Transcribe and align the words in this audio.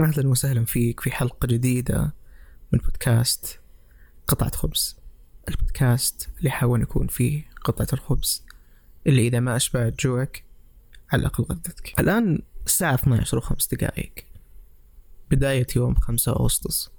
أهلا 0.00 0.28
وسهلا 0.28 0.64
فيك 0.64 1.00
في 1.00 1.10
حلقة 1.10 1.46
جديدة 1.46 2.14
من 2.72 2.78
بودكاست 2.78 3.60
قطعة 4.28 4.50
خبز. 4.50 4.96
البودكاست 5.48 6.28
اللي 6.38 6.48
يحاول 6.48 6.82
يكون 6.82 7.06
فيه 7.06 7.44
قطعة 7.64 7.86
الخبز 7.92 8.44
اللي 9.06 9.26
إذا 9.26 9.40
ما 9.40 9.56
أشبعت 9.56 10.00
جوعك 10.00 10.44
على 11.12 11.20
الأقل 11.20 11.44
غدتك 11.44 12.00
الآن 12.00 12.42
الساعة 12.66 12.94
12 12.94 13.38
وخمس 13.38 13.74
دقائق. 13.74 14.12
بداية 15.30 15.66
يوم 15.76 15.94
5 15.94 16.32
أغسطس. 16.32 16.90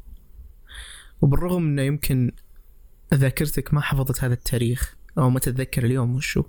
وبالرغم 1.22 1.66
أنه 1.66 1.82
يمكن 1.82 2.32
ذاكرتك 3.14 3.74
ما 3.74 3.82
حفظت 3.82 4.24
هذا 4.24 4.34
التاريخ 4.34 4.96
أو 5.18 5.30
ما 5.30 5.40
تتذكر 5.40 5.86
اليوم 5.86 6.16
وشو 6.16 6.44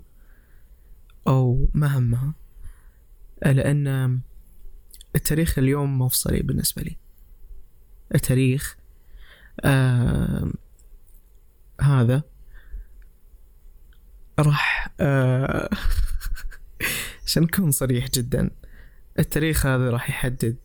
أو 1.27 1.69
ما 1.73 1.97
همها 1.97 2.33
لأن 3.45 4.21
التاريخ 5.15 5.59
اليوم 5.59 6.01
مفصلي 6.01 6.41
بالنسبة 6.41 6.81
لي. 6.81 6.97
التاريخ 8.15 8.77
آه 9.61 10.51
هذا 11.81 12.23
راح 14.39 14.89
آه 14.99 15.69
عشان 17.25 17.43
نكون 17.43 17.71
صريح 17.71 18.09
جدا 18.09 18.49
التاريخ 19.19 19.65
هذا 19.65 19.89
راح 19.89 20.09
يحدد 20.09 20.57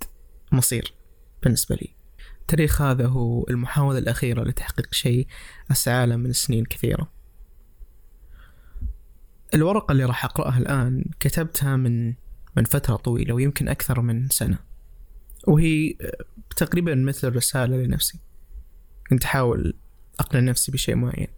مصير 0.53 0.95
بالنسبة 1.43 1.75
لي. 1.77 1.95
التاريخ 2.41 2.83
هذا 2.83 3.07
هو 3.07 3.47
المحاولة 3.51 3.99
الأخيرة 3.99 4.45
لتحقيق 4.45 4.95
شيء 4.95 5.27
أسعى 5.71 6.07
له 6.07 6.17
من 6.17 6.33
سنين 6.33 6.65
كثيرة. 6.65 7.11
الورقة 9.55 9.93
اللي 9.93 10.05
راح 10.05 10.25
أقرأها 10.25 10.59
الآن 10.59 11.05
كتبتها 11.21 11.77
من 11.77 12.15
من 12.59 12.65
فترة 12.65 12.97
طويلة 12.97 13.35
ويمكن 13.35 13.69
أكثر 13.69 14.01
من 14.01 14.29
سنة. 14.29 14.59
وهي 15.47 15.95
تقريبا 16.57 16.95
مثل 16.95 17.37
رسالة 17.37 17.77
لنفسي. 17.77 18.19
كنت 19.11 19.25
أحاول 19.25 19.75
أقنع 20.21 20.41
نفسي 20.41 20.73
بشيء 20.73 20.95
معين. 20.95 21.29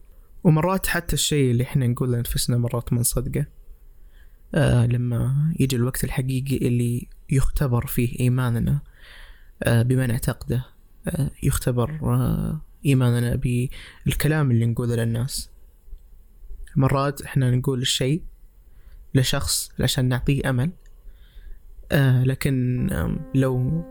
ومرات 0.45 0.87
حتى 0.87 1.15
الشيء 1.15 1.51
اللي 1.51 1.65
إحنا 1.65 1.87
نقول 1.87 2.13
لأنفسنا 2.13 2.59
مرات 2.59 2.93
ما 2.93 3.01
نصدقه 3.01 3.47
آه 4.55 4.87
لما 4.87 5.53
يجي 5.61 5.77
الوقت 5.77 6.05
الحقيقي 6.05 6.57
اللي 6.57 7.09
يختبر 7.31 7.87
فيه 7.87 8.21
إيماننا 8.21 8.81
آه 9.63 9.83
بما 9.83 10.07
نعتقده 10.07 10.65
آه 11.09 11.31
يختبر 11.43 11.91
آه 12.03 12.61
إيماننا 12.87 13.37
بالكلام 14.07 14.51
اللي 14.51 14.67
نقوله 14.67 14.95
للناس. 14.95 15.51
مرات 16.77 17.23
إحنا 17.23 17.51
نقول 17.51 17.81
الشيء 17.83 18.23
لشخص 19.15 19.71
عشان 19.81 20.05
نعطيه 20.09 20.51
أمل 20.51 20.73
آه 21.93 22.25
لكن 22.25 22.87
لو 23.35 23.85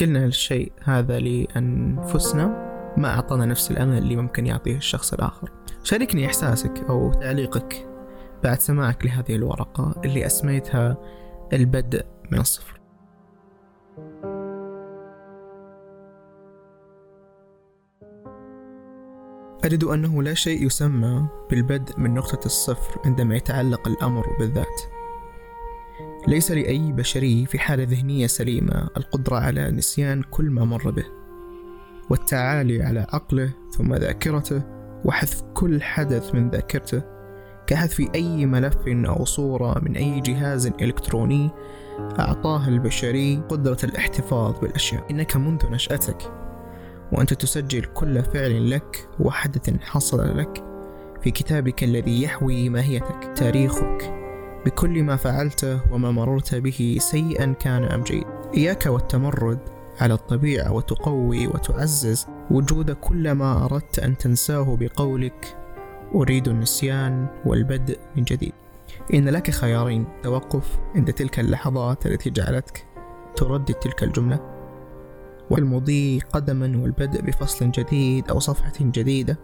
قلنا 0.00 0.24
الشيء 0.24 0.72
هذا 0.82 1.18
لأنفسنا 1.18 2.72
ما 2.96 3.08
أعطانا 3.08 3.46
نفس 3.46 3.70
الأمل 3.70 3.98
اللي 3.98 4.16
ممكن 4.16 4.46
يعطيه 4.46 4.76
الشخص 4.76 5.12
الآخر. 5.12 5.50
شاركني 5.82 6.26
إحساسك 6.26 6.84
أو 6.88 7.12
تعليقك 7.12 7.88
بعد 8.44 8.60
سماعك 8.60 9.06
لهذه 9.06 9.34
الورقة 9.34 9.94
اللي 10.04 10.26
أسميتها 10.26 10.96
البدء 11.52 12.06
من 12.30 12.38
الصفر. 12.38 12.80
أجد 19.64 19.84
أنه 19.84 20.22
لا 20.22 20.34
شيء 20.34 20.66
يسمى 20.66 21.28
بالبدء 21.50 22.00
من 22.00 22.14
نقطة 22.14 22.46
الصفر 22.46 23.00
عندما 23.04 23.36
يتعلق 23.36 23.88
الأمر 23.88 24.26
بالذات. 24.38 25.01
ليس 26.28 26.50
لأي 26.50 26.92
بشري 26.92 27.46
في 27.46 27.58
حالة 27.58 27.84
ذهنية 27.84 28.26
سليمة 28.26 28.88
القدرة 28.96 29.36
على 29.36 29.70
نسيان 29.70 30.22
كل 30.22 30.50
ما 30.50 30.64
مر 30.64 30.90
به 30.90 31.04
والتعالي 32.10 32.82
على 32.82 33.06
عقله 33.12 33.50
ثم 33.70 33.94
ذاكرته 33.94 34.62
وحذف 35.04 35.42
كل 35.54 35.82
حدث 35.82 36.34
من 36.34 36.50
ذاكرته 36.50 37.02
كحذف 37.66 38.00
أي 38.14 38.46
ملف 38.46 38.76
أو 38.86 39.24
صورة 39.24 39.78
من 39.82 39.96
أي 39.96 40.20
جهاز 40.20 40.66
إلكتروني 40.66 41.50
أعطاه 42.18 42.68
البشري 42.68 43.36
قدرة 43.48 43.78
الاحتفاظ 43.84 44.58
بالأشياء. 44.58 45.10
إنك 45.10 45.36
منذ 45.36 45.70
نشأتك 45.70 46.32
وأنت 47.12 47.34
تسجل 47.34 47.84
كل 47.84 48.22
فعل 48.22 48.70
لك 48.70 49.08
وحدث 49.20 49.70
حصل 49.80 50.38
لك 50.38 50.64
في 51.22 51.30
كتابك 51.30 51.84
الذي 51.84 52.22
يحوي 52.22 52.68
ماهيتك 52.68 53.32
تاريخك. 53.36 54.21
بكل 54.66 55.02
ما 55.02 55.16
فعلته 55.16 55.92
وما 55.92 56.10
مررت 56.10 56.54
به 56.54 56.96
سيئا 57.00 57.52
كان 57.52 57.84
أم 57.84 58.02
جيد. 58.02 58.26
إياك 58.54 58.86
والتمرد 58.86 59.58
على 60.00 60.14
الطبيعة 60.14 60.72
وتقوي 60.72 61.46
وتعزز 61.46 62.26
وجود 62.50 62.90
كل 62.90 63.32
ما 63.32 63.64
أردت 63.64 63.98
أن 63.98 64.18
تنساه 64.18 64.76
بقولك 64.80 65.56
أريد 66.14 66.48
النسيان 66.48 67.26
والبدء 67.46 67.98
من 68.16 68.24
جديد. 68.24 68.52
إن 69.14 69.28
لك 69.28 69.50
خيارين 69.50 70.06
توقف 70.22 70.78
عند 70.94 71.12
تلك 71.12 71.40
اللحظات 71.40 72.06
التي 72.06 72.30
جعلتك 72.30 72.86
تردد 73.36 73.74
تلك 73.74 74.02
الجملة 74.02 74.40
والمضي 75.50 76.18
قدما 76.18 76.82
والبدء 76.82 77.22
بفصل 77.22 77.70
جديد 77.70 78.28
أو 78.28 78.38
صفحة 78.38 78.72
جديدة. 78.80 79.38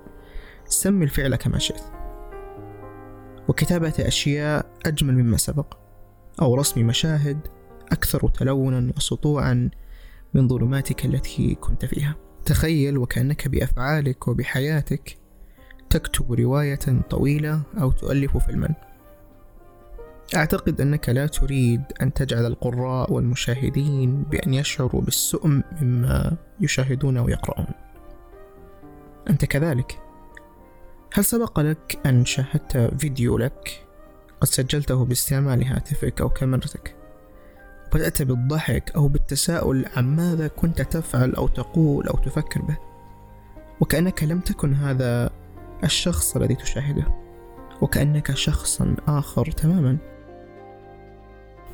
سمي 0.66 1.04
الفعل 1.04 1.36
كما 1.36 1.58
شئت. 1.58 1.97
وكتابة 3.48 3.94
أشياء 3.98 4.66
أجمل 4.86 5.14
مما 5.14 5.36
سبق 5.36 5.76
أو 6.41 6.54
رسم 6.54 6.86
مشاهد 6.86 7.38
أكثر 7.92 8.28
تلونا 8.28 8.92
وسطوعا 8.97 9.70
من 10.34 10.48
ظلماتك 10.48 11.04
التي 11.04 11.54
كنت 11.54 11.84
فيها. 11.84 12.16
تخيل 12.44 12.98
وكأنك 12.98 13.48
بأفعالك 13.48 14.28
وبحياتك 14.28 15.19
تكتب 15.91 16.32
رواية 16.32 17.03
طويلة 17.10 17.62
أو 17.81 17.92
تؤلف 17.92 18.36
فيلما. 18.36 18.75
أعتقد 20.36 20.80
أنك 20.80 21.09
لا 21.09 21.26
تريد 21.26 21.82
أن 22.03 22.12
تجعل 22.12 22.47
القراء 22.47 23.12
والمشاهدين 23.12 24.22
بأن 24.22 24.54
يشعروا 24.54 25.03
بالسؤم 25.03 25.62
مما 25.82 26.36
يشاهدون 26.60 27.19
ويقرؤون. 27.19 27.66
أنت 29.30 29.44
كذلك. 29.44 30.07
هل 31.14 31.24
سبق 31.24 31.60
لك 31.60 31.98
أن 32.06 32.24
شاهدت 32.24 32.94
فيديو 32.98 33.38
لك؟ 33.38 33.84
قد 34.41 34.48
سجلته 34.48 35.04
باستعمال 35.04 35.64
هاتفك 35.64 36.20
أو 36.20 36.28
كاميرتك. 36.28 36.94
بدأت 37.94 38.22
بالضحك 38.22 38.91
أو 38.96 39.08
بالتساؤل 39.08 39.86
عن 39.97 40.16
ماذا 40.16 40.48
كنت 40.48 40.82
تفعل 40.82 41.34
أو 41.34 41.48
تقول 41.48 42.08
أو 42.08 42.18
تفكر 42.18 42.62
به. 42.62 42.76
وكأنك 43.80 44.24
لم 44.24 44.41
تكن 44.41 44.74
هذا 44.74 45.30
الشخص 45.84 46.36
الذي 46.36 46.54
تشاهده. 46.54 47.04
وكأنك 47.80 48.34
شخصا 48.34 48.97
آخر 49.06 49.50
تماما. 49.50 49.98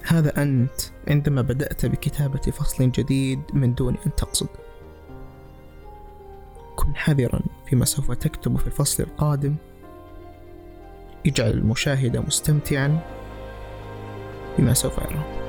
هذا 0.06 0.42
أنت 0.42 0.80
عندما 1.08 1.42
بدأت 1.42 1.86
بكتابة 1.86 2.40
فصل 2.40 2.90
جديد 2.90 3.40
من 3.52 3.74
دون 3.74 3.96
أن 4.06 4.14
تقصد. 4.14 4.48
كن 6.76 6.96
حذرا. 6.96 7.40
فيما 7.74 7.84
سوف 7.84 8.12
تكتب 8.12 8.56
في 8.56 8.66
الفصل 8.66 9.02
القادم. 9.02 9.54
اجعل 11.26 11.50
المشاهد 11.50 12.16
مستمتعا 12.16 12.98
بما 14.58 14.74
سوف 14.74 14.98
يراه 14.98 15.43